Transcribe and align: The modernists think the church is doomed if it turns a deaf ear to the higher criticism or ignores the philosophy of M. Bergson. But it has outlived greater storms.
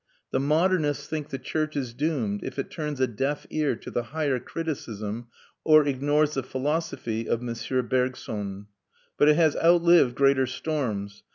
The 0.31 0.39
modernists 0.39 1.05
think 1.05 1.29
the 1.29 1.37
church 1.37 1.75
is 1.77 1.93
doomed 1.93 2.43
if 2.43 2.57
it 2.57 2.71
turns 2.71 2.99
a 2.99 3.05
deaf 3.05 3.45
ear 3.51 3.75
to 3.75 3.91
the 3.91 4.01
higher 4.01 4.39
criticism 4.39 5.27
or 5.63 5.85
ignores 5.87 6.33
the 6.33 6.41
philosophy 6.41 7.29
of 7.29 7.47
M. 7.47 7.85
Bergson. 7.87 8.65
But 9.19 9.29
it 9.29 9.35
has 9.35 9.55
outlived 9.57 10.15
greater 10.15 10.47
storms. 10.47 11.21